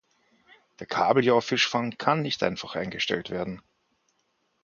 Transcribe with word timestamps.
Der 0.79 0.87
Kabeljaufischfang 0.87 1.91
kann 1.95 2.23
nicht 2.23 2.41
einfach 2.41 2.73
eingestellt 2.75 3.29
werden. 3.29 3.61